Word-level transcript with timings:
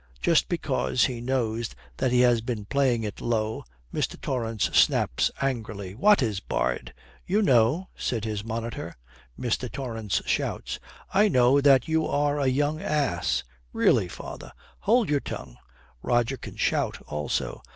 Just 0.19 0.49
because 0.49 1.05
he 1.05 1.21
knows 1.21 1.75
that 1.97 2.11
he 2.11 2.21
has 2.21 2.41
been 2.41 2.65
playing 2.65 3.03
it 3.03 3.21
low, 3.21 3.63
Mr. 3.93 4.19
Torrance 4.19 4.63
snaps 4.75 5.29
angrily, 5.43 5.93
'What 5.93 6.23
is 6.23 6.39
barred?' 6.39 6.91
'You 7.27 7.43
know,' 7.43 7.87
says 7.95 8.23
his 8.23 8.43
monitor. 8.43 8.95
Mr. 9.39 9.71
Torrance 9.71 10.19
shouts. 10.25 10.79
'I 11.13 11.27
know 11.27 11.61
that 11.61 11.87
you 11.87 12.07
are 12.07 12.39
a 12.39 12.47
young 12.47 12.81
ass.' 12.81 13.43
'Really, 13.73 14.07
father' 14.07 14.53
'Hold 14.79 15.07
your 15.07 15.19
tongue.' 15.19 15.57
Roger 16.01 16.35
can 16.37 16.55
shout 16.55 16.99
also. 17.03 17.61